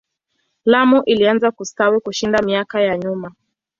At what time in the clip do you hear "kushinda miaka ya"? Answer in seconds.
1.99-2.97